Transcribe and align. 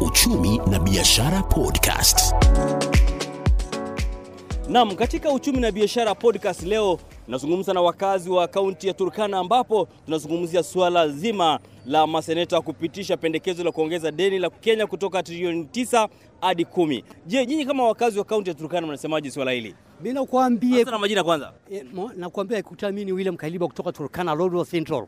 Uchumi 0.00 0.58
na 0.70 0.78
Biashara 0.78 1.42
Podcast. 1.42 2.34
Naam, 4.68 4.94
katika 4.96 5.32
uchumi 5.32 5.60
na 5.60 5.72
biashara 5.72 6.14
podcast 6.14 6.62
leo 6.62 6.98
tunazungumza 7.24 7.72
na 7.72 7.80
wakazi 7.80 8.30
wa 8.30 8.48
kaunti 8.48 8.88
ya 8.88 8.94
Turkana 8.94 9.38
ambapo 9.38 9.88
tunazungumzia 10.04 10.62
suala 10.62 11.08
zima 11.08 11.58
la 11.86 12.06
maseneta 12.06 12.60
kupitisha 12.60 13.16
pendekezo 13.16 13.64
la 13.64 13.72
kuongeza 13.72 14.10
deni 14.10 14.38
la 14.38 14.50
Kenya 14.50 14.86
kutoka 14.86 15.22
trilioni 15.22 15.62
9 15.72 16.08
hadi 16.40 16.64
kumi. 16.64 17.04
Je, 17.26 17.46
nyinyi 17.46 17.66
kama 17.66 17.84
wakazi 17.84 18.18
wa 18.18 18.24
kaunti 18.24 18.50
ya 18.50 18.54
Turkana 18.54 18.86
mnasemaje 18.86 19.30
suala 19.30 19.50
hili? 19.50 19.74
Mimi 20.00 20.14
nakwambia 20.14 20.84
na 20.84 20.98
majina 20.98 21.24
kwanza. 21.24 21.52
Eh, 21.70 21.84
nakwambia 22.16 22.62
kuta 22.62 22.88
mimi 22.90 23.04
ni 23.04 23.12
William 23.12 23.36
Kaliba 23.36 23.66
kutoka 23.66 23.92
Turkana 23.92 24.34
Lodwar 24.34 24.66
Central 24.66 25.06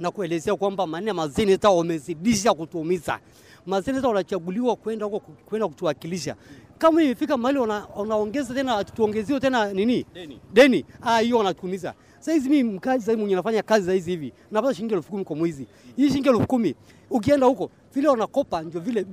na 0.00 0.10
kuelezea 0.10 0.56
kwamba 0.56 0.86
maneno 0.86 1.08
ya 1.08 1.14
mazeneta 1.14 1.70
wamezidisha 1.70 2.54
kutuumiza. 2.54 3.18
Mazineta 3.66 4.08
wanachaguliwa 4.08 4.76
kwenda 4.76 5.04
huko 5.06 5.18
kwenda 5.46 5.68
kutuwakilisha. 5.68 6.36
Kama 6.78 7.02
imefika 7.02 7.36
mahali 7.36 7.58
wana- 7.58 7.86
wanaongeza 7.96 8.54
tena 8.54 8.84
tuongeziwe 8.84 9.40
tena 9.40 9.72
nini 9.72 10.06
Deni. 10.14 10.40
deni, 10.52 10.84
ah, 11.02 11.18
hiyo 11.18 11.38
wanatuumiza. 11.38 11.94
Sasa 12.22 12.32
hizi 12.32 12.48
mimi 12.48 12.70
mkazi 12.72 13.04
sasa 13.04 13.18
mwenye 13.18 13.34
nafanya 13.34 13.62
kazi 13.62 13.86
za 13.86 13.92
hizi 13.92 14.10
hivi 14.10 14.32
napata 14.50 14.74
shilingi 14.74 14.94
elfu 14.94 15.10
kumi 15.10 15.24
kwa 15.24 15.36
mwezi. 15.36 15.66
Hii 15.96 16.08
shilingi 16.08 16.28
elfu 16.28 16.46
kumi 16.46 16.74
ukienda 17.10 17.46
huko 17.46 17.70
vile 17.94 18.08
wanakopa 18.08 18.62
ndio 18.62 18.80
vile 18.80 19.06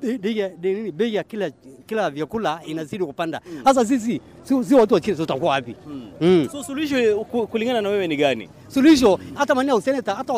nini 0.62 0.92
bei 0.92 1.16
ya 1.16 1.24
kila 1.24 1.52
kila 1.86 2.10
vyakula 2.10 2.62
inazidi 2.66 3.06
kupanda. 3.06 3.42
Sasa 3.64 3.86
sisi 3.86 4.22
si, 4.44 4.76
watu 4.76 4.94
wa 4.94 5.02
chini 5.02 5.18
tutakuwa 5.18 5.52
wapi? 5.52 5.76
Mm. 6.22 6.48
So 6.52 6.64
suluhisho 6.64 7.20
kulingana 7.52 7.82
na 7.82 7.90
wewe 7.90 8.08
ni 8.08 8.16
gani? 8.16 8.50
suluhisho 8.68 9.20
hata 9.34 9.56
maana 9.56 9.74
ya 9.74 10.16
hata 10.16 10.34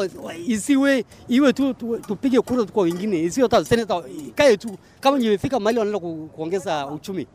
isiwe 0.48 1.06
iwe 1.28 1.54
tu, 1.54 1.74
tu 1.74 1.98
tupige 2.08 2.42
kura 2.42 2.64
kwa 2.66 2.84
wengine, 2.84 3.24
isiwe 3.24 3.48
hata 3.52 3.66
seneta 3.66 4.04
kae 4.36 4.58
tu 4.58 4.70
kama 5.00 5.20
imefika 5.20 5.60
mahali 5.60 5.80
wanaenda 5.80 6.00
ku, 6.00 6.30
kuongeza 6.36 6.88
uchumi 6.88 7.28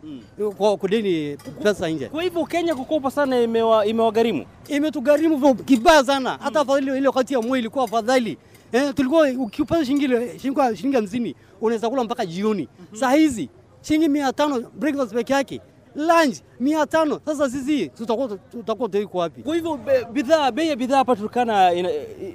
kwa 0.57 0.77
kudeni 0.77 1.37
pesa 1.62 1.89
nje, 1.89 2.09
Kwa 2.09 2.23
hivyo 2.23 2.45
Kenya 2.45 2.75
kukopa 2.75 3.11
sana 3.11 3.41
imewa, 3.41 3.87
imewagharimu. 3.87 4.45
imetugharimu 4.69 5.25
vyo- 5.34 5.55
kibaya 5.55 6.05
sana. 6.05 6.38
Hata 6.42 6.60
afadhali 6.60 6.98
ile 6.98 7.08
wakati 7.08 7.34
ya 7.34 7.41
mwezi 7.41 7.58
ilikuwa 7.58 7.84
afadhali 7.84 8.38
eh, 8.72 8.94
tulikuwa 8.94 9.28
ukipata 9.38 9.84
shilingi 9.84 10.92
hamsini 10.96 11.34
unaweza 11.60 11.91
kula 11.91 12.05
mpaka 12.05 12.27
jioni. 12.27 12.68
Saa 12.92 13.12
hizi 13.12 13.48
shilingi 13.83 14.08
mia 14.08 14.33
tano 14.33 14.60
breakfast 14.74 15.12
peke 15.14 15.33
yake 15.33 15.60
lunch 15.96 16.36
mia 16.60 16.86
tano. 16.86 17.20
Sasa 17.27 17.50
sisi 17.50 17.88
tutakuwa 17.88 18.28
tutakuwa 18.28 18.88
tuko 18.88 19.18
wapi? 19.18 19.42
Kwa 19.42 19.55
hivyo 19.55 19.80
bidhaa 20.12 20.50
bei 20.50 20.68
ya 20.68 20.77
bidhaa 20.77 20.96
hapa 20.96 21.16
Turkana 21.16 21.72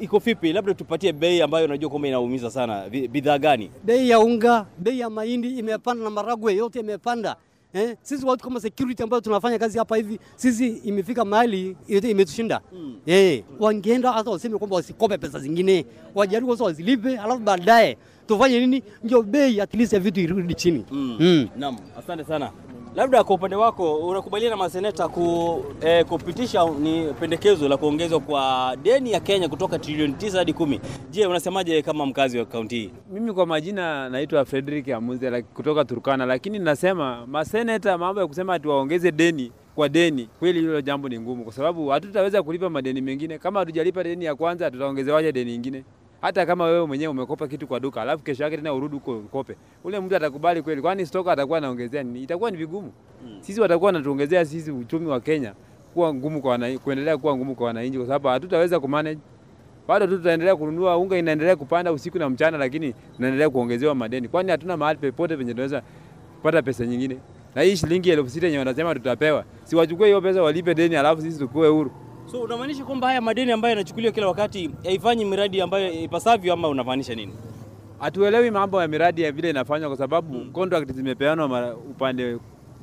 iko 0.01 0.19
vipi? 0.19 0.53
Labda 0.53 0.73
tupatie 0.73 1.13
bei 1.13 1.41
ambayo 1.41 1.65
unajua 1.65 1.89
kwamba 1.89 2.07
inaumiza 2.07 2.51
sana. 2.51 2.89
Bidhaa 2.89 3.37
gani? 3.37 3.71
bei 3.83 4.09
ya 4.09 4.19
unga, 4.19 4.65
bei 4.77 4.99
ya 4.99 5.09
mahindi 5.09 5.49
imepanda 5.59 6.03
na 6.03 6.09
maragwe 6.09 6.55
yote 6.55 6.79
imepanda. 6.79 7.35
Eh, 7.73 7.95
sisi 8.01 8.25
watu 8.25 8.43
kama 8.43 8.59
security 8.59 9.03
ambayo 9.03 9.21
tunafanya 9.21 9.59
kazi 9.59 9.77
hapa 9.77 9.97
hivi, 9.97 10.19
sisi 10.35 10.67
imefika 10.67 11.25
mahali 11.25 11.77
yote 11.87 12.09
imetushinda. 12.11 12.61
Eh, 13.05 13.43
wangeenda 13.59 14.11
hata 14.11 14.29
waseme 14.31 14.57
kwamba 14.57 14.75
wasikope 14.75 15.17
pesa 15.17 15.39
zingine, 15.39 15.85
wajaribu 16.15 16.47
kwanza 16.47 16.63
wazilipe, 16.63 17.17
alafu 17.17 17.39
baadaye 17.41 17.97
tufanye 18.27 18.59
nini, 18.59 18.83
ndio 19.03 19.21
bei 19.23 19.61
at 19.61 19.73
least 19.73 19.93
ya 19.93 19.99
vitu 19.99 20.19
irudi 20.19 20.53
chini. 20.55 20.85
Mm. 20.91 21.47
Naam, 21.57 21.77
asante 21.99 22.23
sana. 22.23 22.51
Labda 22.95 23.23
kwa 23.23 23.35
upande 23.35 23.55
wako 23.55 23.95
unakubaliana 23.95 24.55
na 24.55 24.57
maseneta 24.63 25.07
ku, 25.07 25.63
eh, 25.81 26.05
kupitisha 26.05 26.65
ni 26.69 27.13
pendekezo 27.19 27.69
la 27.69 27.77
kuongezwa 27.77 28.19
kwa 28.19 28.75
deni 28.83 29.11
ya 29.11 29.19
Kenya 29.19 29.49
kutoka 29.49 29.79
trilioni 29.79 30.13
tisa 30.13 30.37
hadi 30.37 30.53
kumi. 30.53 30.79
Je, 31.11 31.25
unasemaje 31.27 31.81
kama 31.81 32.05
mkazi 32.05 32.37
wa 32.39 32.45
kaunti 32.45 32.75
hii? 32.75 32.91
Mimi 33.13 33.33
kwa 33.33 33.45
majina 33.45 34.09
naitwa 34.09 34.45
Frederick 34.45 34.89
Amuze 34.89 35.41
kutoka 35.41 35.85
Turkana, 35.85 36.25
lakini 36.25 36.59
nasema 36.59 37.27
maseneta, 37.27 37.97
mambo 37.97 38.21
ya 38.21 38.27
kusema 38.27 38.53
ati 38.53 38.67
waongeze 38.67 39.11
deni 39.11 39.51
kwa 39.75 39.89
deni, 39.89 40.29
kweli 40.39 40.59
hilo 40.59 40.81
jambo 40.81 41.09
ni 41.09 41.19
ngumu, 41.19 41.43
kwa 41.43 41.53
sababu 41.53 41.87
hatutaweza 41.87 42.43
kulipa 42.43 42.69
madeni 42.69 43.01
mengine. 43.01 43.37
Kama 43.37 43.59
hatujalipa 43.59 44.03
deni 44.03 44.25
ya 44.25 44.35
kwanza, 44.35 44.71
tutaongezewaje 44.71 45.31
deni 45.31 45.55
ingine? 45.55 45.83
Hata 46.21 46.45
kama 46.45 46.65
wewe 46.65 46.85
mwenyewe 46.87 47.11
umekopa 47.11 47.47
kitu 47.47 47.67
kwa 47.67 47.79
duka, 47.79 48.01
alafu 48.01 48.23
kesho 48.23 48.43
yake 48.43 48.57
tena 48.57 48.73
urudi 48.73 48.95
huko 48.95 49.17
ukope, 49.17 49.55
ule 49.83 49.99
mtu 49.99 50.15
atakubali 50.15 50.61
kweli? 50.61 50.81
Kwani 50.81 51.05
stoka 51.05 51.31
atakuwa 51.31 51.57
anaongezea 51.57 52.03
nini? 52.03 52.23
Itakuwa 52.23 52.51
ni 52.51 52.57
vigumu. 52.57 52.91
Sisi 53.39 53.61
watakuwa 53.61 53.87
wanatuongezea 53.87 54.45
sisi 54.45 54.71
uchumi 54.71 55.07
wa 55.07 55.19
Kenya 55.19 55.53
kuwa 55.93 56.13
ngumu 56.13 56.41
kwa 56.41 56.51
wananchi, 56.51 56.77
kuendelea 56.79 57.17
kuwa 57.17 57.35
ngumu 57.37 57.55
kwa 57.55 57.67
wananchi, 57.67 57.97
kwa 57.97 58.07
sababu 58.07 58.27
hatutaweza 58.27 58.79
kumanage 58.79 59.19
bado 59.87 60.07
tu 60.07 60.17
tutaendelea 60.17 60.55
kununua 60.55 60.97
unga, 60.97 61.17
inaendelea 61.17 61.55
kupanda 61.55 61.91
usiku 61.91 62.19
na 62.19 62.29
mchana, 62.29 62.57
lakini 62.57 62.93
tunaendelea 63.15 63.49
kuongezewa 63.49 63.95
madeni, 63.95 64.27
kwani 64.27 64.51
hatuna 64.51 64.77
mahali 64.77 64.99
popote 64.99 65.37
penye 65.37 65.51
tunaweza 65.51 65.81
kupata 66.35 66.61
pesa 66.61 66.85
nyingine. 66.85 67.17
Na 67.55 67.61
hii 67.61 67.75
shilingi 67.75 68.09
elfu 68.09 68.29
sita 68.29 68.45
yenye 68.45 68.57
wanasema 68.59 68.93
tutapewa, 68.95 69.43
si 69.63 69.75
wachukue 69.75 70.07
hiyo 70.07 70.21
pesa 70.21 70.41
walipe 70.43 70.75
deni, 70.75 70.95
alafu 70.95 71.21
sisi 71.21 71.39
tukue 71.39 71.67
huru. 71.67 71.91
So 72.31 72.41
unamaanisha 72.41 72.85
kwamba 72.85 73.07
haya 73.07 73.21
madeni 73.21 73.51
ambayo 73.51 73.69
yanachukuliwa 73.69 74.13
kila 74.13 74.27
wakati 74.27 74.69
haifanyi 74.83 75.25
miradi 75.25 75.61
ambayo 75.61 75.91
ipasavyo 75.93 76.53
ama 76.53 76.67
unamaanisha 76.67 77.15
nini? 77.15 77.33
Hatuelewi 77.99 78.51
mambo 78.51 78.81
ya 78.81 78.87
miradi 78.87 79.21
ya 79.21 79.31
vile 79.31 79.49
inafanywa, 79.49 79.89
kwa 79.89 79.97
sababu 79.97 80.45
contract 80.51 80.91
zimepeanwa 80.91 81.75
upande 81.75 82.37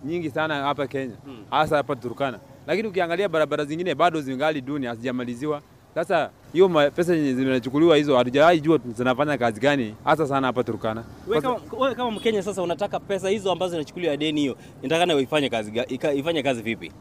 nyingi 0.04 0.30
sana 0.30 0.54
hapa 0.62 0.86
Kenya, 0.86 1.14
hasa 1.50 1.76
hapa 1.76 1.96
Turkana, 1.96 2.38
lakini 2.66 2.88
ukiangalia 2.88 3.28
barabara 3.28 3.64
zingine 3.64 3.94
bado 3.94 4.20
zingali 4.20 4.60
duni, 4.60 4.86
hazijamaliziwa. 4.86 5.62
Sasa 5.94 6.30
hiyo 6.52 6.68
pesa 6.68 7.14
zenye 7.14 7.34
zinachukuliwa 7.34 7.96
hizo, 7.96 8.16
hatujawahi 8.16 8.60
jua 8.60 8.78
zinafanya 8.96 9.38
kazi 9.38 9.60
gani 9.60 9.94
hasa 10.04 10.26
sana 10.26 10.46
hapa 10.46 10.64
Turkana. 10.64 11.04
Wewe 11.28 11.42
kama, 11.42 11.60
wewe 11.78 11.94
kama 11.94 12.10
Mkenya 12.10 12.42
sasa 12.42 12.62
unataka 12.62 13.00
pesa 13.00 13.28
hizo 13.28 13.52
ambazo 13.52 13.70
zinachukuliwa 13.70 14.16
deni 14.16 14.40
hiyo 14.40 14.56
inatakana 14.82 15.20
ifanye 15.20 15.48
kazi 15.48 15.72
ifanye 16.14 16.42
kazi 16.42 16.62
vipi? 16.62 16.92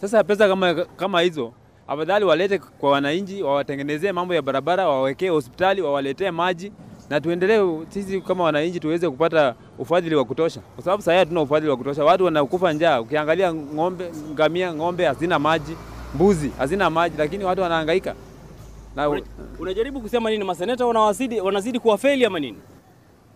Sasa 0.00 0.24
pesa 0.24 0.48
kama, 0.48 0.74
kama 0.74 1.20
hizo 1.20 1.52
afadhali 1.88 2.24
walete 2.24 2.58
kwa 2.58 2.90
wananchi, 2.90 3.42
wawatengenezee 3.42 4.12
mambo 4.12 4.34
ya 4.34 4.42
barabara, 4.42 4.88
wawekee 4.88 5.28
hospitali, 5.28 5.82
wawaletee 5.82 6.30
maji 6.30 6.72
na 7.10 7.20
tuendelee 7.20 7.60
sisi 7.88 8.20
kama 8.20 8.44
wananchi 8.44 8.80
tuweze 8.80 9.10
kupata 9.10 9.54
ufadhili 9.78 10.14
wa 10.14 10.24
kutosha, 10.24 10.60
kwa 10.74 10.84
sababu 10.84 11.02
sasa 11.02 11.18
hatuna 11.18 11.40
ufadhili 11.42 11.70
wa 11.70 11.76
kutosha. 11.76 12.04
Watu 12.04 12.24
wanakufa 12.24 12.72
njaa. 12.72 13.00
Ukiangalia 13.00 13.54
ng'ombe, 13.54 14.10
ngamia, 14.32 14.74
ng'ombe 14.74 15.04
hazina 15.04 15.38
maji, 15.38 15.76
mbuzi 16.14 16.50
hazina 16.58 16.90
maji, 16.90 17.14
lakini 17.18 17.44
watu 17.44 17.62
wanahangaika 17.62 18.14
na 18.96 19.08
Una- 19.08 19.22
Unajaribu 19.58 20.00
kusema 20.00 20.30
nini? 20.30 20.44
Maseneta 20.44 20.86
wanawazidi 20.86 21.40
wanazidi 21.40 21.78
kuwafeli 21.80 22.24
ama 22.24 22.38
nini? 22.40 22.58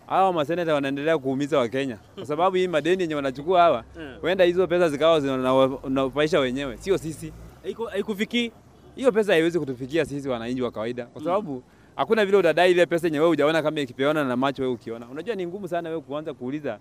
hawa 0.07 0.33
maseneta 0.33 0.73
wanaendelea 0.73 1.17
kuumiza 1.17 1.57
Wakenya 1.59 1.97
kwa 2.15 2.25
sababu 2.25 2.55
hii 2.55 2.67
madeni 2.67 3.01
yenye 3.01 3.15
wanachukua 3.15 3.61
hawa, 3.61 3.83
huenda 4.21 4.43
hizo 4.43 4.67
pesa 4.67 4.89
zikawa 4.89 5.19
zinawafaisha 5.19 6.39
wenyewe, 6.39 6.77
sio 6.77 6.97
sisi. 6.97 7.33
Haiku- 7.63 7.89
Haikufikii 7.89 8.51
hiyo 8.95 9.11
pesa 9.11 9.31
haiwezi 9.33 9.59
kutufikia 9.59 10.05
sisi 10.05 10.29
wananchi 10.29 10.61
wa 10.61 10.71
kawaida, 10.71 11.05
kwa 11.05 11.23
sababu 11.23 11.63
hakuna 11.95 12.25
vile 12.25 12.37
utadai 12.37 12.71
ile 12.71 12.85
pesa 12.85 13.07
yenye 13.07 13.19
wewe 13.19 13.29
hujaona 13.29 13.61
kama 13.63 13.79
ikipeona 13.79 14.23
na 14.23 14.35
macho 14.37 14.61
wewe 14.61 14.73
ukiona. 14.73 15.07
Unajua 15.11 15.35
ni 15.35 15.47
ngumu 15.47 15.67
sana 15.67 15.89
wewe 15.89 16.01
kuanza 16.01 16.33
kuuliza 16.33 16.79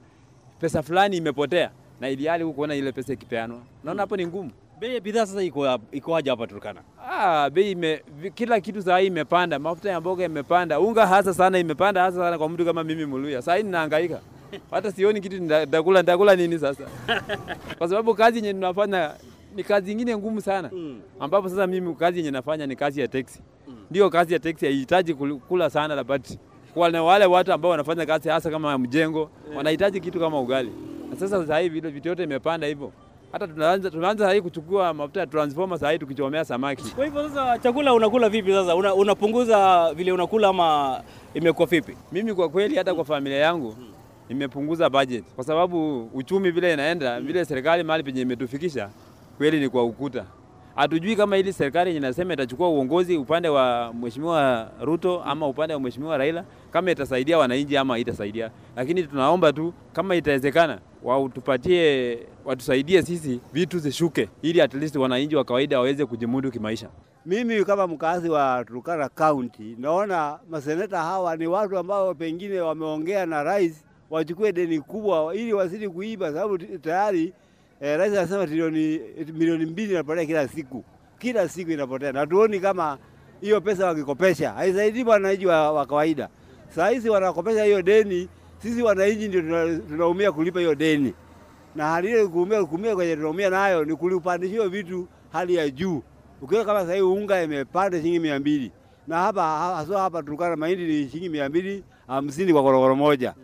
pesa 0.60 0.82
fulani 0.82 1.16
imepotea 1.16 1.70
na 2.00 2.08
ili 2.10 2.26
hali 2.26 2.44
hukuona 2.44 2.74
ile 2.74 2.92
pesa 2.92 3.12
ikipeanwa. 3.12 3.58
Unaona 3.82 4.02
hapo 4.02 4.16
ni 4.16 4.26
ngumu. 4.26 4.50
bei 4.80 4.94
ya 4.94 5.00
bidhaa 5.00 5.26
sasa 5.26 5.42
iko 5.42 5.78
iko 5.92 6.16
aje 6.16 6.30
hapa 6.30 6.46
Turkana? 6.46 6.80
Ah, 7.10 7.50
bei 7.50 7.70
ime, 7.70 8.02
kila 8.34 8.60
kitu 8.60 8.82
saa 8.82 8.98
hii 8.98 9.06
imepanda, 9.06 9.58
mafuta 9.58 9.90
ya 9.90 10.00
mboga 10.00 10.24
imepanda, 10.24 10.80
unga 10.80 11.06
hasa 11.06 11.34
sana 11.34 11.58
imepanda, 11.58 12.02
hasa 12.02 12.16
sana 12.18 12.38
kwa 12.38 12.48
mtu 12.48 12.64
kama 12.64 12.84
mimi 12.84 13.06
Muluya. 13.06 13.42
Saa 13.42 13.56
hii 13.56 13.62
ninahangaika, 13.62 14.20
hata 14.70 14.92
sioni 14.92 15.20
kitu 15.20 15.38
nitakula, 15.38 16.00
nitakula 16.00 16.36
nini 16.36 16.58
sasa? 16.58 16.84
Kwa 17.78 17.88
sababu 17.88 18.14
kazi 18.14 18.36
yenye 18.36 18.52
tunafanya 18.52 19.10
ni 19.56 19.64
kazi 19.64 19.92
ingine 19.92 20.16
ngumu 20.16 20.40
sana, 20.40 20.70
ambapo 21.20 21.48
sasa 21.48 21.66
mimi 21.66 21.94
kazi 21.94 22.18
yenye 22.18 22.30
nafanya 22.30 22.66
ni 22.66 22.76
kazi 22.76 23.00
ya 23.00 23.08
teksi. 23.08 23.40
Ndio 23.90 24.10
kazi 24.10 24.32
ya 24.32 24.38
teksi 24.38 24.66
haihitaji 24.66 25.12
kul- 25.14 25.38
kula 25.38 25.70
sana 25.70 25.94
labati 25.94 26.38
kwa 26.74 26.88
wale 26.88 27.26
watu 27.26 27.52
ambao 27.52 27.70
wanafanya 27.70 28.06
kazi 28.06 28.28
hasa 28.28 28.50
kama 28.50 28.78
mjengo 28.78 29.30
wanahitaji 29.56 30.00
kitu 30.00 30.20
kama 30.20 30.40
ugali. 30.40 30.72
Na 31.10 31.16
sasa 31.16 31.40
sasa 31.40 31.58
hivi 31.58 31.80
vile 31.80 31.92
vitu 31.92 32.08
yote 32.08 32.22
imepanda 32.24 32.66
hivyo. 32.66 32.92
Hata 33.32 33.46
tunaanza 33.48 33.90
tunaanza 33.90 34.26
sasa 34.28 34.40
kuchukua 34.42 34.94
mafuta 34.94 35.20
ya 35.20 35.26
transformer 35.26 35.78
sasa 35.78 35.98
tukichomea 35.98 36.44
samaki. 36.44 36.90
Kwa 36.94 37.04
hivyo 37.04 37.28
sasa 37.28 37.58
chakula 37.58 37.94
unakula 37.94 38.28
vipi 38.28 38.52
sasa? 38.52 38.76
Una, 38.76 38.94
unapunguza 38.94 39.90
vile 39.94 40.12
unakula 40.12 40.48
ama 40.48 41.00
imekuwa 41.34 41.66
vipi? 41.68 41.96
Mimi 42.12 42.34
kwa 42.34 42.48
kweli 42.48 42.76
hata 42.76 42.94
kwa 42.94 43.04
familia 43.04 43.38
yangu 43.38 43.76
imepunguza 44.28 44.90
budget, 44.90 45.24
kwa 45.34 45.44
sababu 45.44 46.02
uchumi 46.14 46.50
vile 46.50 46.72
inaenda 46.72 47.20
vile 47.20 47.44
serikali 47.44 47.82
mahali 47.82 48.04
penye 48.04 48.20
imetufikisha 48.20 48.90
kweli 49.38 49.60
ni 49.60 49.68
kwa 49.68 49.84
ukuta. 49.84 50.24
Hatujui 50.76 51.16
kama 51.16 51.36
hili 51.36 51.52
serikali 51.52 51.96
inasema 51.96 52.34
itachukua 52.34 52.68
uongozi 52.68 53.16
upande 53.16 53.48
wa 53.48 53.92
Mheshimiwa 54.00 54.70
Ruto 54.80 55.22
ama 55.22 55.48
upande 55.48 55.74
wa 55.74 55.80
Mheshimiwa 55.80 56.18
Raila, 56.18 56.44
kama 56.70 56.90
itasaidia 56.90 57.38
wananchi 57.38 57.76
ama 57.76 57.94
haitasaidia, 57.94 58.50
lakini 58.76 59.02
tunaomba 59.02 59.52
tu 59.52 59.72
kama 59.92 60.14
itawezekana 60.16 60.78
watupatie 61.02 62.18
watusaidie 62.44 63.02
sisi 63.02 63.40
vitu 63.52 63.78
zishuke, 63.78 64.28
ili 64.42 64.60
at 64.60 64.74
least 64.74 64.96
wananchi 64.96 65.36
wa 65.36 65.44
kawaida 65.44 65.78
waweze 65.78 66.06
kujimudu 66.06 66.50
kimaisha. 66.50 66.88
Mimi 67.26 67.64
kama 67.64 67.86
mkazi 67.86 68.28
wa 68.30 68.64
Turkana 68.64 69.08
County 69.08 69.76
naona 69.78 70.38
maseneta 70.50 70.98
hawa 70.98 71.36
ni 71.36 71.46
watu 71.46 71.78
ambao 71.78 72.14
pengine 72.14 72.60
wameongea 72.60 73.26
na 73.26 73.42
rais 73.42 73.84
wachukue 74.10 74.52
deni 74.52 74.80
kubwa 74.80 75.34
ili 75.34 75.52
wazidi 75.52 75.88
kuiba, 75.88 76.32
sababu 76.32 76.58
tayari 76.58 77.32
eh, 77.80 77.98
rais 77.98 78.12
anasema 78.12 78.46
trilioni 78.46 79.00
milioni 79.34 79.66
mbili 79.66 79.92
inapotea 79.92 80.26
kila 80.26 80.48
siku, 80.48 80.84
kila 81.18 81.48
siku 81.48 81.70
inapotea, 81.70 82.12
na 82.12 82.26
tuoni 82.26 82.60
kama 82.60 82.98
hiyo 83.40 83.60
pesa 83.60 83.86
wakikopesha 83.86 84.52
haisaidii 84.52 85.04
wananchi 85.04 85.46
wa, 85.46 85.72
wa 85.72 85.86
kawaida. 85.86 86.28
Saa 86.68 86.88
hizi 86.88 87.10
wanakopesha 87.10 87.64
hiyo 87.64 87.82
deni, 87.82 88.28
sisi 88.62 88.82
wananchi 88.82 89.28
ndio 89.28 89.40
tunaumia 89.78 90.32
kulipa 90.32 90.60
hiyo 90.60 90.74
deni, 90.74 91.14
na 91.74 91.88
hali 91.88 92.08
ile 92.10 92.26
kuumia 92.26 92.64
kuumia 92.64 92.94
kwenye 92.94 93.16
tunaumia 93.16 93.50
nayo 93.50 93.84
ni 93.84 93.96
kulipandishia 93.96 94.68
vitu 94.68 95.08
hali 95.32 95.54
ya 95.54 95.70
juu. 95.70 96.02
Ukiona 96.42 96.64
kama 96.64 96.80
sasa 96.80 96.92
hivi 96.94 97.06
unga 97.06 97.42
imepanda 97.42 97.98
shilingi 97.98 98.18
mia 98.18 98.38
mbili. 98.38 98.72
Na 99.06 99.18
hapa 99.18 99.42
haswa 99.76 100.00
hapa 100.00 100.22
Turkana 100.22 100.56
mahindi 100.56 100.84
ni 100.86 101.08
shilingi 101.08 101.28
mia 101.28 101.48
mbili 101.48 101.84
hamsini 102.06 102.52
kwa 102.52 102.62
korokoro 102.62 102.96
moja, 102.96 103.34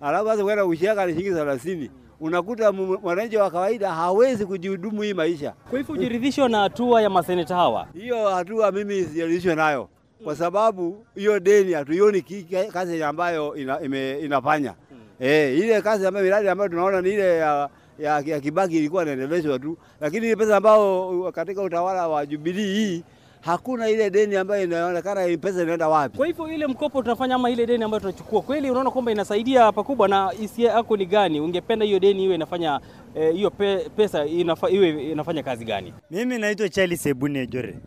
alafu 0.00 0.26
sasa 0.28 0.44
kwenda 0.44 0.64
kushaka 0.66 1.06
ni 1.06 1.12
shilingi 1.14 1.34
thelathini. 1.36 1.90
Unakuta 2.20 2.72
mwananchi 2.72 3.36
wa 3.36 3.50
kawaida 3.50 3.92
hawezi 3.94 4.46
kujihudumu 4.46 5.02
hii 5.02 5.14
maisha. 5.14 5.54
Kwa 5.70 5.78
hivyo 5.78 5.94
hujiridhishwa 5.94 6.48
na 6.48 6.58
hatua 6.60 7.02
ya 7.02 7.10
maseneta 7.10 7.54
hawa. 7.54 7.86
Hiyo 7.94 8.28
hatua 8.28 8.72
mimi 8.72 9.04
sijaridhishwa 9.04 9.54
nayo 9.54 9.88
kwa 10.24 10.36
sababu 10.36 11.04
hiyo 11.14 11.40
deni 11.40 11.72
hatuioni 11.72 12.22
kazi 12.72 13.02
ambayo 13.02 13.56
ina, 13.56 13.80
ime, 13.80 14.18
inafanya 14.20 14.74
eh, 15.20 15.58
ile 15.58 15.82
kazi 15.82 16.06
ambayo 16.06 16.24
miradi 16.24 16.48
ambayo 16.48 16.68
tunaona 16.70 17.00
ni 17.00 17.08
ile 17.10 17.36
ya, 17.36 17.68
ya, 17.98 18.20
ya 18.26 18.40
Kibaki 18.40 18.76
ilikuwa 18.78 19.02
inaendelezwa 19.02 19.58
tu, 19.58 19.78
lakini 20.00 20.26
ile 20.26 20.36
pesa 20.36 20.56
ambayo 20.56 21.32
katika 21.34 21.62
utawala 21.62 22.08
wa 22.08 22.26
Jubilee 22.26 22.62
hii 22.74 23.04
hakuna 23.48 23.88
ile 23.88 24.10
deni 24.10 24.36
ambayo 24.36 24.64
inaonekana 24.64 25.36
pesa 25.38 25.62
inaenda 25.62 25.88
wapi. 25.88 26.16
Kwa 26.16 26.26
hivyo 26.26 26.52
ile 26.52 26.66
mkopo 26.66 27.02
tunafanya 27.02 27.34
ama 27.34 27.50
ile 27.50 27.66
deni 27.66 27.84
ambayo 27.84 28.00
tunachukua 28.00 28.42
kweli, 28.42 28.70
unaona 28.70 28.90
kwamba 28.90 29.12
inasaidia 29.12 29.72
pakubwa, 29.72 30.08
na 30.08 30.30
hisia 30.30 30.72
yako 30.72 30.96
ni 30.96 31.06
gani? 31.06 31.40
Ungependa 31.40 31.84
hiyo 31.86 31.98
deni 31.98 32.24
iwe 32.24 32.34
inafanya 32.34 32.80
eh, 33.14 33.32
hiyo 33.34 33.50
pe, 33.50 33.88
pesa 33.96 34.26
inafa, 34.26 34.70
iwe 34.70 35.10
inafanya 35.12 35.42
kazi 35.42 35.64
gani? 35.64 35.94
Mimi 36.10 36.38
naitwa 36.38 36.68
Charles 36.68 37.02
Sebuni 37.02 37.38
Ejore. 37.38 37.78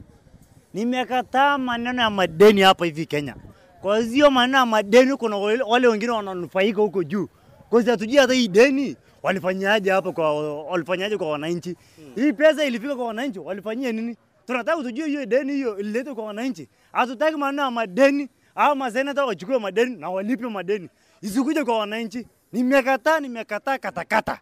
Nimekataa 0.73 1.57
maneno 1.57 2.01
ya 2.01 2.09
madeni 2.09 2.61
hapa 2.61 2.85
hivi 2.85 3.05
Kenya. 3.05 3.35
Kwa 3.81 3.99
hiyo 3.99 4.31
maneno 4.31 4.57
ya 4.57 4.65
madeni, 4.65 5.15
kuna 5.17 5.37
wale 5.37 5.63
wale 5.63 5.87
wengine 5.87 6.11
wananufaika 6.11 6.81
huko 6.81 7.03
juu. 7.03 7.27
Kwa 7.69 7.81
sababu 7.81 7.89
hatujui 7.91 8.17
hata 8.17 8.33
hii 8.33 8.47
deni 8.47 8.95
walifanyaje 9.23 9.91
hapa 9.91 10.11
kwa 10.11 10.53
walifanyaje 10.63 11.17
kwa 11.17 11.29
wananchi. 11.31 11.75
Hii 12.15 12.33
pesa 12.33 12.65
ilifika 12.65 12.95
kwa 12.95 13.05
wananchi, 13.05 13.39
walifanyia 13.39 13.91
nini? 13.91 14.17
Tunataka 14.51 14.83
tujue 14.83 15.07
hiyo 15.07 15.25
deni 15.25 15.53
hiyo 15.53 15.77
ilete 15.77 16.13
kwa 16.13 16.25
wananchi. 16.25 16.67
Hatutaki 16.91 17.37
maneno 17.37 17.61
ya 17.63 17.71
madeni 17.71 18.29
au 18.55 18.75
maseneta 18.75 19.25
wachukue 19.25 19.59
madeni 19.59 19.95
na 19.95 20.09
walipe 20.09 20.47
madeni. 20.47 20.89
Isikuje 21.21 21.63
kwa 21.63 21.77
wananchi. 21.79 22.27
Nimekataa, 22.53 23.19
nimekataa 23.19 23.77
katakata. 23.77 24.39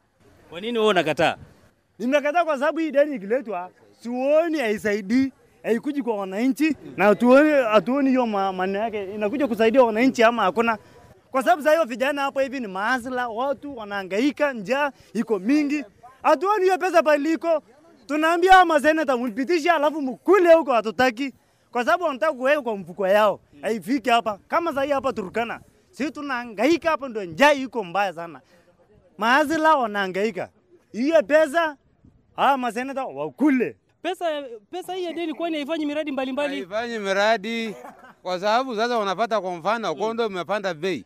Kwa 0.49 0.61
nini 0.61 0.77
wewe 0.77 0.89
unakataa? 0.89 1.35
Nimekataa 1.99 2.45
kwa 2.45 2.59
sababu 2.59 2.79
hii 2.79 2.91
deni 2.91 3.15
ikiletwa, 3.15 3.69
siuoni 4.01 4.59
haisaidii, 4.59 5.31
haikuji 5.63 6.03
kwa 6.03 6.17
wananchi 6.17 6.75
na 6.97 7.05
hatuoni 7.71 8.09
hiyo 8.09 8.25
maana 8.27 8.79
yake 8.79 9.03
inakuja 9.15 9.47
kusaidia 9.47 9.83
wananchi 9.83 10.23
ama 10.23 10.43
hakuna. 10.43 10.77
Kwa 11.31 11.43
sababu 11.43 11.61
sasa 11.61 11.71
hiyo 11.75 11.85
vijana 11.85 12.21
hapo 12.21 12.39
hivi 12.39 12.59
ni 12.59 12.67
maasla, 12.67 13.27
watu 13.27 13.77
wanahangaika, 13.77 14.53
njaa 14.53 14.91
iko 15.13 15.39
mingi, 15.39 15.83
hatuoni 16.23 16.63
hiyo 16.63 16.77
pesa 16.77 17.03
paliko. 17.03 17.63
Tunaambia 18.09 18.65
maseneta 18.65 19.17
mpitishe, 19.17 19.71
alafu 19.71 20.01
mkule 20.01 20.53
huko, 20.53 20.73
hatutaki 20.73 21.33
kwa 21.71 21.85
sababu 21.85 22.03
wanataka 22.03 22.33
kuweka 22.33 22.61
kwa 22.61 22.77
mfuko 22.77 23.07
yao, 23.07 23.39
haifiki 23.61 24.09
hapa. 24.09 24.39
Kama 24.47 24.73
sasa 24.73 24.93
hapa 24.95 25.13
Turkana, 25.13 25.59
sisi 25.91 26.11
tunahangaika 26.11 26.89
hapa, 26.89 27.09
ndio 27.09 27.25
njaa 27.25 27.53
iko 27.53 27.83
mbaya 27.83 28.13
sana 28.13 28.41
maazila 29.17 29.75
wanahangaika. 29.75 30.49
Hiyo 30.91 31.23
pesa 31.23 31.75
hawa 32.35 32.57
maseneta 32.57 33.05
wakule. 33.05 33.75
Pesa 34.01 34.43
pesa 34.71 34.93
hii 34.93 35.03
ya 35.03 35.13
deni 35.13 35.33
kwani 35.33 35.55
haifanyi 35.57 35.85
miradi 35.85 36.11
mbalimbali? 36.11 36.55
Haifanyi 36.55 36.99
miradi 36.99 37.75
kwa 38.21 38.39
sababu 38.39 38.75
sasa 38.75 38.97
wanapata, 38.97 39.41
kwa 39.41 39.55
mfano 39.55 39.95
kondo 39.95 40.27
umepanda 40.27 40.73
bei, 40.73 41.05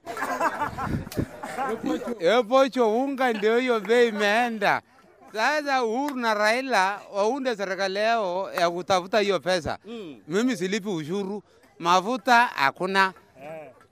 epocho 2.37 2.97
unga 2.97 3.33
ndio 3.33 3.57
hiyo 3.57 3.79
bei 3.79 4.07
imeenda. 4.07 4.81
Sasa 5.33 5.83
Uhuru 5.83 6.15
na 6.15 6.33
Raila 6.33 7.01
waunde 7.13 7.55
serikali 7.55 7.99
yao 7.99 8.53
ya 8.53 8.69
kutafuta 8.69 9.19
hiyo 9.19 9.39
pesa. 9.39 9.77
Mimi 10.27 10.57
silipi 10.57 10.89
ushuru, 10.89 11.43
mafuta 11.79 12.35
hakuna, 12.45 13.13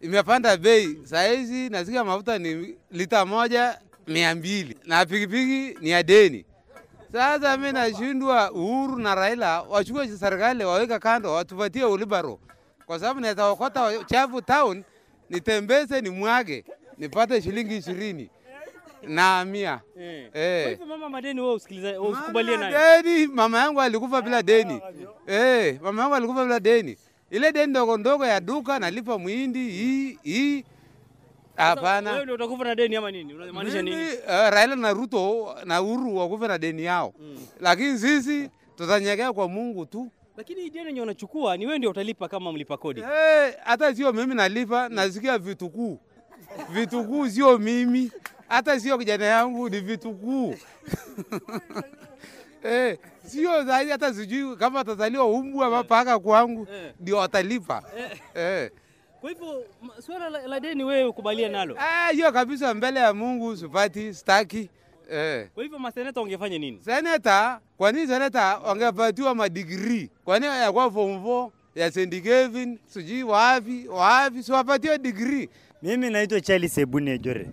imepanda 0.02 0.58
bei. 0.58 0.98
Saizi 1.06 1.70
nasikia 1.70 2.04
mafuta 2.04 2.38
ni 2.38 2.76
lita 2.92 3.26
moja 3.26 3.80
mia 4.08 4.36
mbili 4.36 4.78
na 4.86 5.06
pikipiki 5.06 5.78
ni 5.82 5.90
ya 5.90 6.04
deni. 6.04 6.46
Sasa 7.12 7.58
mimi 7.58 7.72
nashindwa 7.72 8.52
Uhuru 8.52 8.98
na 9.00 9.16
Raila 9.16 9.62
wachukue 9.62 10.08
serikali 10.08 10.64
waweka 10.66 11.00
kando, 11.00 11.34
watupatie 11.34 11.84
ulibaro, 11.86 12.40
kwa 12.86 13.00
sababu 13.00 13.20
naweza 13.20 13.46
okota 13.48 14.04
chafu 14.06 14.42
town 14.42 14.84
nitembeze 15.30 16.02
nimwage 16.02 16.66
nipate 16.98 17.42
shilingi 17.42 17.78
ishirini 17.78 18.30
na 19.08 19.46
mia 19.46 19.82
Eh. 20.00 20.30
eh. 20.34 20.62
Kwa 20.64 20.70
hivyo 20.72 20.86
mama 20.86 21.10
madeni 21.10 21.42
wewe 21.42 21.54
usikilize 21.54 21.98
usikubalie 21.98 22.58
Mama 22.58 22.70
nayo. 22.70 23.02
Deni, 23.04 23.28
mama 23.28 23.58
yangu 23.60 23.82
alikufa 23.82 24.22
bila 24.22 24.44
deni. 24.44 24.82
Eh, 25.28 25.80
mama 25.82 26.02
yangu 26.02 26.16
alikufa 26.16 26.44
bila 26.44 26.60
deni. 26.60 26.98
Ile 27.32 27.52
deni 27.52 27.68
ndogo 27.68 27.98
ndogo 27.98 28.26
ya 28.26 28.40
duka 28.40 28.80
nalipa 28.80 29.18
muhindi 29.18 29.70
hii 29.70 30.18
hii. 30.24 30.52
Wewe 30.54 30.64
Hapana. 31.56 32.24
ndio 32.24 32.36
utakufa 32.36 32.64
na 32.64 32.76
deni 32.76 32.96
ama 32.96 33.12
nini? 33.12 33.34
Unamaanisha 33.34 33.82
nini? 33.82 34.04
Uh, 34.14 34.50
Raila 34.50 34.76
na 34.76 34.94
Ruto 34.94 35.56
na 35.66 35.82
Uhuru 35.82 36.18
wakufa 36.18 36.48
na 36.48 36.58
deni 36.58 36.84
yao. 36.84 37.14
Lakini 37.60 38.00
sisi 38.00 38.50
tutanyekea 38.78 39.34
kwa 39.34 39.48
Mungu 39.48 39.86
tu. 39.86 40.12
Lakini 40.38 40.70
deni 40.70 40.86
yenye 40.88 41.02
unachukua 41.02 41.58
ni 41.58 41.66
wewe 41.66 41.78
ndio 41.78 41.90
utalipa 41.90 42.28
kama 42.28 42.52
mlipa 42.52 42.78
kodi. 42.78 43.02
Eh, 43.02 43.54
hata 43.64 43.96
sio 43.96 44.14
mimi 44.14 44.36
nalipa, 44.36 44.90
nasikia 44.90 45.38
vitukuu. 45.38 46.00
Vitukuu 46.70 47.30
sio 47.30 47.58
mimi, 47.58 48.12
hata 48.52 48.80
sio 48.80 48.98
kijana 48.98 49.26
yangu, 49.26 49.70
ni 49.70 49.80
vitukuu. 49.80 50.56
eh, 52.64 52.98
sio 53.26 53.64
zaidi, 53.64 53.92
hata 53.92 54.14
sijui 54.14 54.56
kama 54.56 54.80
atazaliwa 54.80 55.26
umbwa 55.26 55.68
ama 55.68 55.84
paka 55.84 56.20
kwangu 56.20 56.68
ndio 57.00 57.18
watalipa. 57.18 57.84
Eh. 58.36 58.72
Kwa 59.22 59.30
hivyo 59.30 59.66
swala 60.06 60.30
la, 60.30 60.48
la 60.48 60.60
deni 60.60 60.84
wewe 60.84 61.04
ukubalia 61.04 61.50
nalo. 61.50 61.76
Ah, 61.80 62.32
kabisa 62.32 62.74
mbele 62.74 63.00
ya 63.00 63.14
Mungu 63.14 63.58
sipati, 63.58 64.14
staki. 64.14 64.70
Eh. 65.12 65.48
Kwa 65.54 65.64
hivyo 65.64 65.80
maseneta 65.80 66.22
ungefanya 66.22 66.58
nini? 66.58 66.82
Seneta, 66.86 67.60
kwa 67.78 67.92
nini 67.92 68.08
seneta 68.08 68.58
wangepatiwa 68.58 69.36
madigrii? 69.36 70.10
Kwa 70.26 70.40
nini 70.40 70.52
yakuwa 70.52 70.92
form 70.92 71.12
4 71.26 71.50
ya 71.76 71.92
St. 71.92 72.22
Kevin, 72.24 72.80
sijui 72.88 73.24
wapi, 73.24 73.88
wapi, 73.88 74.44
si 74.44 74.52
wapatiwe. 74.52 75.00
Mimi 75.82 76.10
naitwa 76.10 76.42
Charles 76.42 76.76
Sebuni 76.76 77.12
Ejore. 77.12 77.48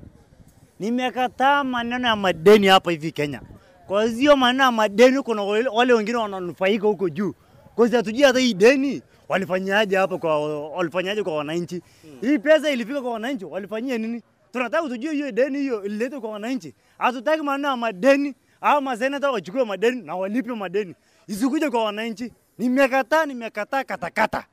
Nimekataa 0.81 1.65
maneno 1.65 2.09
ya 2.09 2.17
madeni 2.17 2.67
hapa 2.67 2.91
hivi 2.91 3.13
Kenya. 3.13 3.41
Kwa 3.87 4.05
hiyo 4.05 4.37
maneno 4.37 4.65
ya 4.65 4.73
madeni, 4.73 5.23
kuna 5.23 5.43
wale 5.73 5.93
wengine 5.93 6.17
wananufaika 6.19 6.87
huko 6.87 7.09
juu. 7.09 7.35
Kwa 7.75 7.87
hiyo 7.87 7.99
hatujui 7.99 8.23
hata 8.23 8.39
hii 8.39 8.55
deni 8.55 9.03
walifanyaje 9.29 9.97
hapa 9.97 10.19
kwa 10.19 10.59
walifanyaje 10.71 11.23
kwa 11.23 11.37
wananchi. 11.37 11.83
Hii 12.21 12.39
pesa 12.39 12.71
ilifika 12.71 13.01
kwa 13.03 13.13
wananchi, 13.13 13.45
walifanyia 13.45 13.99
nini? 13.99 14.23
Tunataka 14.53 14.89
tujue 14.89 15.13
hiyo 15.13 15.33
deni 15.33 15.59
hiyo 15.59 15.85
ililetwa 15.85 16.21
kwa 16.21 16.31
wananchi. 16.31 16.75
Hatutaki 16.99 17.43
maneno 17.43 17.69
ya 17.69 17.77
madeni 17.77 18.35
au 18.61 18.83
maseneta 18.83 19.31
wachukue 19.31 19.65
madeni 19.65 20.03
na 20.03 20.17
walipe 20.17 20.55
madeni. 20.55 20.95
Isikuje 21.27 21.71
kwa 21.71 21.85
wananchi. 21.85 22.33
Nimekataa, 22.59 23.27
nimekataa 23.27 23.85
katakata. 23.85 24.45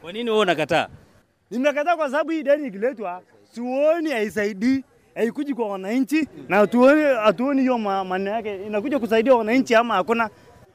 Kwa 0.00 0.12
nini 0.12 0.30
wewe 0.30 0.42
unakataa? 0.42 0.88
Nimekataa 1.50 1.96
kwa 1.96 2.10
sababu 2.10 2.30
hii 2.30 2.42
deni 2.42 2.68
ikiletwa, 2.68 3.22
sioni 3.54 4.10
haisaidii, 4.10 4.84
haikuji 5.14 5.54
kwa 5.54 5.68
wananchi 5.68 6.28
na 6.48 6.56
hatuoni 7.22 7.60
hiyo 7.60 7.78
maana 7.78 8.30
yake 8.30 8.66
inakuja 8.66 8.98
kusaidia 8.98 9.34
wananchi 9.34 9.74
ama 9.74 9.94
hakuna. 9.94 10.30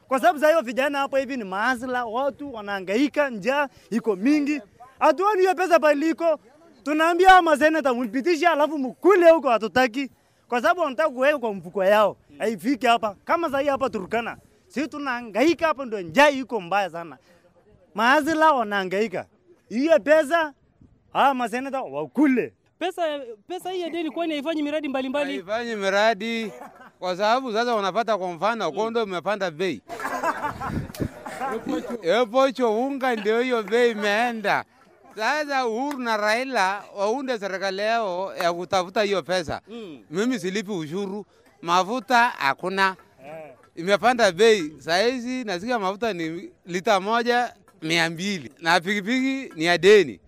Kwa 0.08 0.20
sababu 0.20 0.40
sasa 0.40 0.52
hiyo 0.52 0.62
vijana 0.62 0.98
hapo 1.00 1.18
hivi 1.18 1.38
ni 1.38 1.44
maasla, 1.44 2.06
watu 2.06 2.54
wanahangaika, 2.54 3.30
njaa 3.30 3.68
iko 3.90 4.16
mingi, 4.16 4.62
hatuoni 5.00 5.42
hiyo 5.42 5.56
pesa 5.56 5.80
paliko. 5.80 6.40
Tunaambia 6.84 7.42
maseneta 7.42 7.94
mpitishe, 7.94 8.48
alafu 8.48 8.78
mkule 8.78 9.30
huko, 9.30 9.50
hatutaki 9.50 10.10
kwa 10.48 10.62
sababu 10.62 10.82
wanataka 10.82 11.10
kuweka 11.10 11.40
kwa 11.40 11.54
mfuko 11.54 11.84
yao, 11.86 12.18
haifiki 12.38 12.86
hapa. 12.88 13.16
Kama 13.26 13.50
sasa 13.52 13.72
hapa 13.72 13.90
Turkana, 13.90 14.38
si 14.68 14.88
tunahangaika 14.88 15.68
hapa, 15.68 15.86
ndio 15.86 16.02
njaa 16.02 16.30
iko 16.30 16.62
mbaya 16.62 16.90
sana, 16.90 17.18
maasla 17.96 18.52
wanahangaika, 18.54 19.26
hiyo 19.70 20.00
pesa 20.00 20.54
hawa 21.14 21.34
maseneta 21.34 21.82
wakule. 21.82 22.54
Pesa 22.80 23.20
pesa 23.48 23.72
hii 23.72 23.82
ya 23.82 23.90
deni 23.90 24.12
kwani 24.12 24.34
haifanyi 24.34 24.64
miradi 24.64 24.88
mbalimbali? 24.90 25.34
Haifanyi 25.34 25.76
miradi 25.76 26.52
kwa 27.00 27.18
sababu 27.18 27.54
sasa 27.54 27.76
unapata 27.76 28.18
kwa 28.18 28.32
mfano 28.34 28.72
kondo 28.72 29.04
umepanda 29.04 29.52
bei, 29.52 29.82
epocho 32.04 32.80
unga 32.82 33.16
ndio 33.16 33.42
hiyo 33.42 33.64
bei 33.64 33.92
imeenda. 33.92 34.64
Sasa 35.16 35.68
Uhuru 35.68 36.00
na 36.00 36.18
Raila 36.18 36.84
waunde 36.98 37.40
serikali 37.40 37.82
yao 37.82 38.36
ya 38.36 38.54
kutafuta 38.54 39.02
hiyo 39.04 39.24
pesa. 39.24 39.62
Mimi 40.12 40.40
silipi 40.40 40.72
ushuru, 40.72 41.26
mafuta 41.62 42.18
hakuna, 42.38 42.96
imepanda 43.76 44.32
bei. 44.32 44.74
Saizi 44.80 45.44
nasikia 45.44 45.80
mafuta 45.80 46.14
ni 46.14 46.52
lita 46.66 47.00
moja 47.00 47.54
mia 47.82 48.10
mbili 48.10 48.52
na 48.60 48.80
pikipiki 48.80 49.54
ni 49.56 49.66
ya 49.66 49.78
deni. 49.78 50.20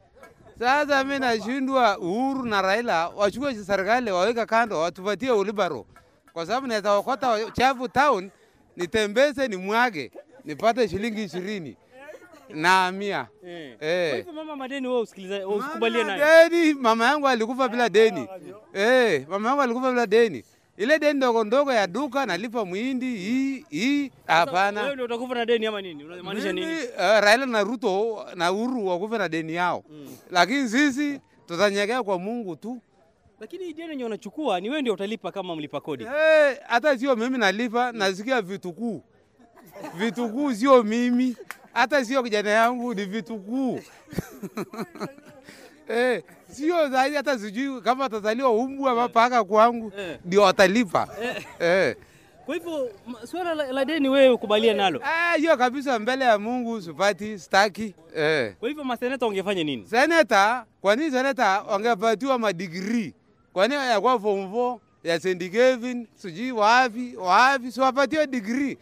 Sasa 0.59 1.03
mimi 1.03 1.19
nashindwa 1.19 1.97
Uhuru 1.97 2.45
na 2.45 2.61
Raila 2.61 3.07
wachukue 3.09 3.55
serikali 3.55 4.11
waweka 4.11 4.45
kando, 4.45 4.79
watupatie 4.79 5.31
ulibaro, 5.31 5.85
kwa 6.33 6.45
sababu 6.45 6.67
naweza 6.67 6.93
okota 6.93 7.51
chafu 7.53 7.87
town 7.87 8.29
nitembeze 8.77 9.47
nimwage 9.47 10.11
nipate 10.45 10.87
shilingi 10.87 11.23
ishirini 11.23 11.77
na 12.49 12.91
mia 12.91 13.27
Eh. 13.47 13.77
Eh. 13.79 14.25
Mama 14.35 14.55
madeni 14.55 14.87
wewe 14.87 14.99
usikilize 15.01 15.43
usikubalie 15.43 16.03
naye. 16.03 16.49
Deni, 16.49 16.73
mama 16.73 17.05
yangu 17.05 17.27
alikufa 17.27 17.69
bila 17.69 17.89
deni. 17.89 18.27
Eh, 18.73 19.25
mama 19.29 19.49
yangu 19.49 19.61
alikufa 19.61 19.89
bila 19.91 20.07
deni. 20.07 20.43
Ile 20.79 20.99
deni 20.99 21.13
ndogo 21.17 21.43
ndogo 21.43 21.73
ya 21.73 21.87
duka 21.87 22.25
nalipa 22.25 22.65
muhindi 22.65 23.05
hii 23.17 23.65
hii 23.69 23.99
Wewe 24.01 24.11
hapana. 24.25 24.93
ndio 24.93 25.05
utakufa 25.05 25.35
na 25.35 25.45
deni 25.45 25.65
ama 25.65 25.81
nini? 25.81 26.03
Unamaanisha 26.03 26.51
nini? 26.53 26.73
Uh, 26.75 26.99
Raila 27.19 27.45
na 27.45 27.63
Ruto 27.63 28.25
na 28.35 28.51
Uhuru 28.51 28.87
wakufa 28.87 29.17
na 29.17 29.29
deni 29.29 29.53
yao. 29.55 29.83
Lakini 30.31 30.69
sisi 30.69 31.19
tutanyekea 31.47 32.03
kwa 32.03 32.19
Mungu 32.19 32.55
tu. 32.55 32.81
Lakini 33.39 33.65
hii 33.65 33.73
deni 33.73 33.89
yenye 33.89 34.05
unachukua 34.05 34.59
ni 34.59 34.69
wewe 34.69 34.81
ndio 34.81 34.93
utalipa 34.93 35.31
kama 35.31 35.55
mlipa 35.55 35.81
kodi. 35.81 36.03
Eh, 36.03 36.57
hata 36.67 36.97
sio 36.97 37.15
mimi 37.15 37.37
nalipa, 37.37 37.91
nasikia 37.91 38.41
vitukuu. 38.41 39.03
Vitukuu 39.95 40.53
sio 40.53 40.83
mimi, 40.83 41.35
hata 41.73 42.05
sio 42.05 42.23
kijana 42.23 42.49
yangu, 42.49 42.93
ni 42.93 43.05
vitukuu. 43.05 43.79
Eh, 45.89 46.23
sio 46.51 46.89
zaidi, 46.89 47.15
hata 47.15 47.39
sijui 47.39 47.81
kama 47.81 48.05
atazaliwa 48.05 48.49
umbu 48.51 48.89
ama 48.89 49.09
paka 49.09 49.43
kwangu 49.43 49.91
Eh. 49.97 50.17
ndio 50.25 50.41
watalipa. 50.41 51.07
Eh. 51.59 51.95
Kwa 52.45 52.55
hivyo 52.55 52.89
swala 53.25 53.53
la, 53.55 53.71
la 53.71 53.85
deni 53.85 54.09
wewe 54.09 54.29
ukubalia 54.29 54.73
nalo. 54.73 55.01
Ah, 55.03 55.33
hiyo 55.33 55.57
kabisa 55.57 55.99
mbele 55.99 56.25
ya 56.25 56.39
Mungu 56.39 56.81
sipati, 56.81 57.39
staki. 57.39 57.93
Eh. 58.15 58.53
Kwa 58.59 58.69
hivyo 58.69 58.83
maseneta 58.83 59.27
ungefanya 59.27 59.63
nini? 59.63 59.85
Seneta, 59.87 60.65
kwa 60.81 60.95
nini 60.95 61.11
seneta 61.11 61.61
wangepatiwa 61.61 62.39
madigrii? 62.39 63.13
Kwa 63.53 63.67
nini 63.67 63.81
yakuwa 63.81 64.19
form 64.19 64.39
4 64.53 64.79
ya 65.03 65.19
St. 65.19 65.51
Kevin, 65.51 66.07
sijui 66.15 66.51
wapi, 66.51 67.15
wapi, 67.17 67.71
si 67.71 67.81
wapatiwe. 67.81 68.77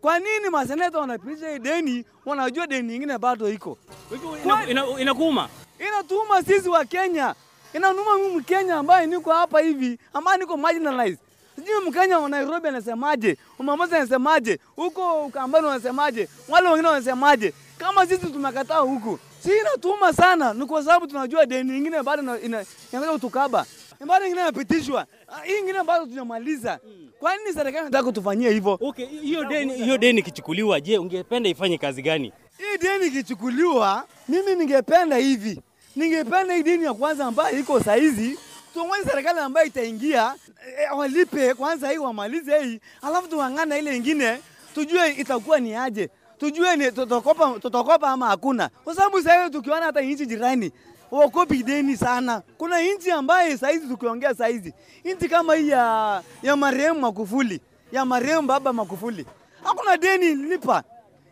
Kwa 0.00 0.18
nini 0.18 0.50
maseneta 0.50 0.98
wanapitisha 0.98 1.58
deni, 1.58 2.04
wanajua 2.26 2.66
deni 2.66 2.88
nyingine 2.92 3.18
bado 3.18 3.48
iko? 3.48 3.78
Kwa 4.08 4.18
hivyo 4.18 4.70
ina- 4.70 5.00
inakuuma. 5.00 5.48
Inatuuma 5.88 6.42
sisi 6.42 6.68
wa 6.68 6.84
Kenya, 6.84 7.34
inanuma 7.74 8.18
mimi 8.18 8.36
Mkenya 8.36 8.74
ambaye 8.74 9.06
niko 9.06 9.32
hapa 9.32 9.60
hivi, 9.60 9.98
ambaye 10.14 10.38
niko 10.38 10.56
marginalized. 10.56 11.18
Sijui 11.56 11.80
Mkenya 11.88 12.18
wa 12.18 12.28
Nairobi 12.28 12.68
anasemaje, 12.68 13.36
Mombasa 13.58 13.96
anasemaje, 13.96 14.58
huko 14.76 15.24
Ukambani 15.26 15.66
wanasemaje, 15.66 16.28
wale 16.48 16.68
wengine 16.68 16.88
wanasemaje. 16.88 17.54
Kama 17.78 18.06
sisi 18.06 18.26
tumekataa 18.26 18.78
huku, 18.78 19.18
si 19.42 19.50
inatuuma 19.58 20.12
sana, 20.12 20.54
ni 20.54 20.66
kwa 20.66 20.84
sababu 20.84 21.06
tunajua 21.06 21.46
deni 21.46 21.72
nyingine 21.72 22.02
bado 22.02 22.22
ina- 22.22 22.40
ina- 22.40 22.64
inaendelea 22.92 23.12
kutukaba, 23.12 23.66
bado 24.06 24.24
nyingine 24.26 24.42
inapitishwa, 24.42 25.06
Ah, 25.28 25.40
hii 25.44 25.52
nyingine 25.56 25.82
bado 25.82 26.04
tujamaliza. 26.06 26.78
Kwa 27.18 27.36
nini 27.36 27.52
serikali 27.52 27.78
inataka 27.86 28.04
kutufanyia 28.04 28.50
hivyo? 28.50 28.78
Okay, 28.82 29.06
hiyo 29.06 29.44
deni 29.44 29.74
hiyo 29.74 29.98
deni 29.98 30.20
ikichukuliwa, 30.20 30.80
je, 30.80 30.98
ungependa 30.98 31.48
ifanye 31.50 31.78
kazi 31.78 32.02
gani? 32.02 32.32
Hii 32.58 32.78
deni 32.78 33.06
ikichukuliwa, 33.06 34.04
mimi 34.28 34.54
ningependa 34.54 35.16
hivi, 35.16 35.60
ningependa 35.96 36.54
hii 36.54 36.62
dini 36.62 36.84
ya 36.84 36.94
kwanza 36.94 37.24
ambayo 37.26 37.58
iko 37.58 37.80
saizi 37.80 38.38
tuongoze 38.74 39.02
serikali 39.10 39.38
ambayo 39.40 39.66
itaingia 39.66 40.34
e, 40.78 40.94
walipe 40.96 41.54
kwanza 41.54 41.90
hii 41.90 41.98
wamalize 41.98 42.58
hii, 42.64 42.80
alafu 43.02 43.28
tuangane 43.28 43.78
ile 43.78 43.96
ingine, 43.96 44.38
tujue 44.74 45.08
itakuwa 45.12 45.60
ni 45.60 45.74
aje, 45.74 46.10
tujue 46.38 46.76
ni 46.76 46.92
tutakopa, 46.92 47.50
tutakopa 47.60 48.08
ama 48.08 48.26
hakuna, 48.26 48.68
kwa 48.84 48.94
sababu 48.94 49.22
sasa 49.22 49.50
tukiona 49.50 49.86
hata 49.86 50.00
nchi 50.00 50.26
jirani 50.26 50.72
wakopi 51.10 51.62
deni 51.62 51.96
sana. 51.96 52.42
Kuna 52.58 52.80
nchi 52.80 53.10
ambaye 53.10 53.58
saizi 53.58 53.86
tukiongea 53.88 54.34
saizi, 54.34 54.74
nchi 55.04 55.28
kama 55.28 55.54
hii 55.54 55.68
ya, 55.68 56.22
ya 56.42 56.56
marehemu 56.56 57.00
Magufuli, 57.00 57.60
ya 57.92 58.04
marehemu 58.04 58.48
baba 58.48 58.72
Magufuli, 58.72 59.26
hakuna 59.64 59.96
deni 59.96 60.34
lipa 60.34 60.82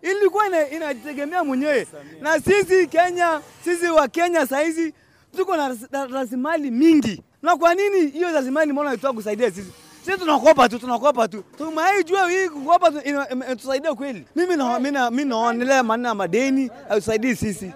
ilikuwa 0.03 0.47
inajitegemea 0.47 0.91
inategemea 0.93 1.45
mwenyewe. 1.45 1.87
Na 2.21 2.41
sisi 2.41 2.87
Kenya, 2.87 3.41
sisi 3.65 3.87
wa 3.87 4.09
Kenya 4.09 4.47
saizi 4.47 4.95
tuko 5.37 5.57
na 5.57 5.69
ras- 5.69 6.13
rasilimali 6.13 6.71
mingi, 6.71 7.23
na 7.43 7.57
kwa 7.57 7.75
nini 7.75 8.07
hiyo 8.11 8.33
rasilimali 8.33 8.73
mbona 8.73 8.89
haitoa 8.91 9.13
kusaidia 9.13 9.51
sisi? 9.51 9.73
Sisi 10.05 10.19
tunakopa 10.19 10.69
tu, 10.69 10.79
tunakopa 10.79 11.29
tu. 11.29 11.45
Tumaijua 11.59 12.31
hii 12.31 12.49
kukopa 12.49 12.91
tu 12.91 13.01
ina- 13.05 13.29
ina- 13.31 13.47
inatusaidia 13.47 13.95
kweli. 13.95 14.25
Mimi 14.37 14.57
na 14.57 14.79
mimi 14.79 14.91
na 14.91 15.11
mimi 15.11 15.25
naonelea 15.25 15.83
maneno 15.83 16.09
ya 16.09 16.15
madeni 16.15 16.71
hatusaidii 16.89 17.35
sisi. 17.35 17.73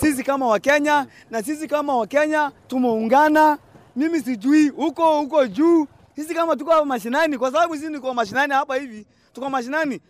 Sisi 0.00 0.22
kama 0.24 0.46
Wakenya 0.46 1.06
na 1.30 1.42
sisi 1.42 1.68
kama 1.68 1.96
Wakenya 1.96 2.50
tumeungana. 2.68 3.58
Mimi 3.96 4.20
sijui 4.20 4.68
huko 4.68 5.18
huko 5.20 5.46
juu. 5.46 5.86
Sisi 6.16 6.34
kama 6.34 6.56
tuko 6.56 6.70
hapa 6.70 6.84
mashinani 6.84 7.38
kwa 7.38 7.52
sababu 7.52 7.76
sisi 7.76 7.88
niko 7.88 8.14
mashinani 8.14 8.52
hapa 8.54 8.76
hivi. 8.76 9.06
Tuko 9.32 9.50
mashinani. 9.50 10.00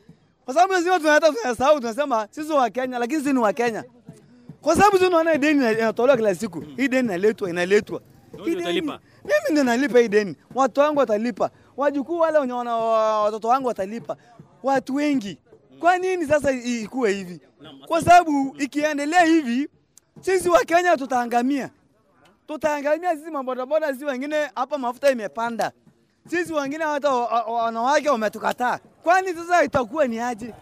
Kwa 0.48 0.54
sababu 0.54 0.72
lazima 0.72 0.98
tunaleta 0.98 1.32
tunasahau 1.32 1.80
tunasema 1.80 2.28
sisi 2.30 2.52
wa 2.52 2.70
Kenya 2.70 2.98
lakini 2.98 3.20
sisi 3.20 3.32
ni 3.32 3.38
wa 3.38 3.52
Kenya. 3.52 3.84
Kwa 4.62 4.74
sababu 4.76 4.98
sisi 4.98 5.10
naona 5.10 5.36
deni 5.36 5.72
inatolewa 5.72 6.16
kila 6.16 6.34
siku. 6.34 6.60
Hii 6.60 6.88
deni 6.88 7.08
inaletwa 7.08 7.50
inaletwa. 7.50 8.00
Mimi 9.24 9.50
ndio 9.50 9.64
nalipa 9.64 9.98
hii 9.98 10.08
deni. 10.08 10.36
Watu 10.54 10.80
wangu 10.80 10.98
watalipa. 10.98 11.50
Wajukuu 11.76 12.18
wale 12.18 12.38
wenye 12.38 12.52
wana 12.52 12.76
watoto 12.76 13.48
wangu 13.48 13.68
watalipa. 13.68 14.16
Watu 14.62 14.94
wengi. 14.94 15.38
Kwa 15.80 15.98
nini 15.98 16.26
sasa 16.26 16.52
ikuwe 16.52 17.12
hivi? 17.12 17.40
Kwa 17.86 18.02
sababu 18.02 18.56
ikiendelea 18.58 19.24
hivi 19.24 19.68
sisi 20.20 20.48
wa 20.48 20.64
Kenya 20.64 20.96
tutaangamia. 20.96 21.70
Tutaangamia 22.46 23.16
sisi 23.16 23.30
mabodaboda, 23.30 23.92
sisi 23.92 24.04
wengine 24.04 24.50
hapa 24.54 24.78
mafuta 24.78 25.10
imepanda. 25.10 25.72
Sisi 26.30 26.52
wengine 26.52 26.84
hata 26.84 27.10
wa- 27.10 27.26
wa- 27.26 27.62
wanawake 27.64 28.08
wametukataa. 28.10 28.78
Kwani 29.08 29.28
sasa 29.34 29.64
itakuwa 29.64 30.06
ni 30.06 30.18
aje? 30.20 30.54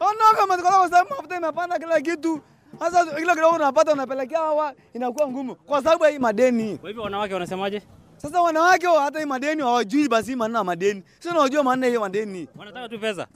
Wanawake 0.00 0.40
wametukataa 0.40 0.78
kwa 0.78 0.88
sababu 0.88 1.10
mafuta 1.10 1.36
imepanda 1.36 1.78
kila 1.78 2.00
kitu. 2.00 2.40
Sasa 2.78 3.06
kila 3.06 3.34
kidogo 3.34 3.56
unapata 3.56 3.92
unapelekea 3.92 4.38
hawa 4.38 4.72
inakuwa 4.94 5.28
ngumu 5.28 5.54
kwa 5.54 5.82
sababu 5.82 6.04
ya 6.04 6.10
hii 6.10 6.18
madeni. 6.18 6.78
Kwa 6.78 6.88
hivyo 6.88 7.02
wanawake 7.04 7.34
wanasemaje? 7.34 7.82
Sasa 8.16 8.40
wanawake 8.42 8.86
wa- 8.86 9.02
hata 9.02 9.18
hii 9.18 9.24
madeni 9.24 9.62
hawajui 9.62 10.08
basi 10.08 10.36
maana 10.36 10.58
ya 10.58 10.64
madeni. 10.64 11.02
Sio 11.18 11.30
unajua 11.30 11.62
maana 11.62 11.86
hiyo 11.86 12.00
madeni. 12.00 12.48
Wanataka 12.58 12.88
tu 12.88 12.98
pesa. 13.00 13.26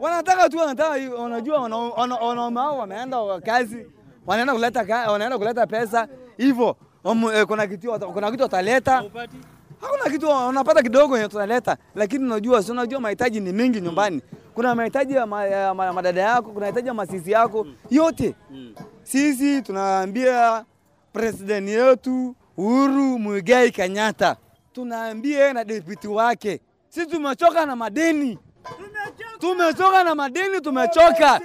Wanataka 0.00 0.48
tu 0.48 0.58
wanataka 0.58 0.90
wanajua 1.22 1.60
wana- 1.60 1.76
wana- 1.76 2.16
wanaume 2.16 2.60
hao 2.60 2.78
wameenda 2.78 3.40
kazi, 3.40 3.86
wanaenda 4.26 4.52
kuleta 4.54 5.10
wanaenda 5.10 5.38
kuleta 5.38 5.66
pesa 5.66 6.08
hivyo. 6.36 6.76
Wamu- 7.04 7.32
eh, 7.32 7.46
Kuna 7.46 7.66
kitu 7.66 7.98
kuna 8.12 8.30
kitu 8.30 8.42
wataleta. 8.42 9.02
Hakuna 9.80 10.10
kitu 10.10 10.28
unapata 10.48 10.82
kidogo 10.82 11.16
yenye 11.16 11.28
tunaleta, 11.28 11.76
lakini 11.94 12.24
unajua, 12.24 12.62
si 12.62 12.70
unajua 12.72 13.00
mahitaji 13.00 13.40
ni 13.40 13.52
mingi 13.52 13.80
nyumbani. 13.80 14.22
Kuna 14.54 14.74
mahitaji 14.74 15.14
ya, 15.14 15.26
ma, 15.26 15.44
ya 15.46 15.74
ma, 15.74 15.92
madada 15.92 16.20
yako, 16.20 16.42
kuna 16.50 16.60
mahitaji 16.60 16.88
ya 16.88 16.94
masisi 16.94 17.30
yako 17.30 17.66
yote. 17.90 18.34
Sisi 19.02 19.62
tunaambia 19.62 20.64
president 21.12 21.68
yetu 21.68 22.34
Uhuru 22.56 23.18
Muigai 23.18 23.70
Kenyatta, 23.70 24.36
tunaambia 24.72 25.52
na 25.52 25.64
deputy 25.64 26.08
wake, 26.08 26.60
sisi 26.88 27.06
tumechoka 27.06 27.66
na 27.66 27.76
madeni, 27.76 28.38
tumechoka. 29.38 30.04
Na 30.04 30.14
madeni, 30.14 30.60
tumechoka, 30.60 31.40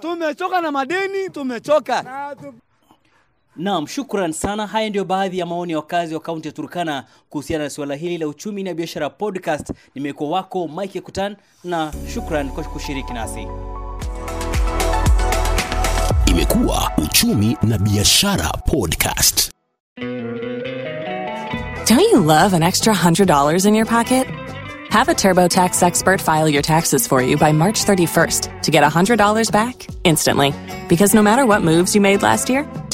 tumechoka 0.00 0.60
na 0.60 0.70
madeni, 0.72 1.30
tumechoka. 1.30 2.04
Naam, 3.58 3.86
shukran 3.86 4.32
sana. 4.32 4.66
Haya 4.66 4.88
ndio 4.90 5.04
baadhi 5.04 5.38
ya 5.38 5.46
maoni 5.46 5.72
ya 5.72 5.78
wakazi 5.78 6.14
wa 6.14 6.20
kaunti 6.20 6.48
ya 6.48 6.52
Turkana 6.52 7.04
kuhusiana 7.30 7.64
na 7.64 7.70
suala 7.70 7.94
hili 7.94 8.18
la 8.18 8.28
uchumi 8.28 8.62
na 8.62 8.74
biashara 8.74 9.10
podcast. 9.10 9.72
Nimekuwa 9.94 10.30
wako 10.30 10.68
Mike 10.68 11.00
Kutan 11.00 11.36
na 11.64 11.92
shukran 12.14 12.48
kwa 12.50 12.64
kushiriki 12.64 13.12
nasi. 13.12 13.46
Imekuwa 16.26 16.90
Uchumi 16.98 17.56
na 17.62 17.78
Biashara 17.78 18.48
Podcast. 18.66 19.50
Don't 21.86 22.00
you 22.12 22.20
love 22.20 22.52
an 22.56 22.62
extra 22.62 22.92
$100 22.94 23.66
in 23.66 23.74
your 23.74 23.86
pocket? 23.86 24.26
Have 24.90 25.08
a 25.08 25.14
TurboTax 25.14 25.82
expert 25.82 26.20
file 26.20 26.48
your 26.48 26.62
taxes 26.62 27.06
for 27.06 27.22
you 27.22 27.36
by 27.36 27.52
March 27.52 27.84
31st 27.84 28.62
to 28.62 28.70
get 28.70 28.82
$100 28.84 29.52
back 29.52 29.86
instantly. 30.04 30.52
Because 30.88 31.14
no 31.14 31.22
matter 31.22 31.44
what 31.46 31.62
moves 31.62 31.94
you 31.94 32.00
made 32.00 32.22
last 32.22 32.48
year, 32.50 32.64